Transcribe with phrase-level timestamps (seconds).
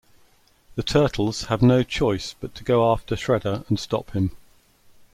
[0.73, 4.35] The Turtles have no choice but to go after Shredder and stop him.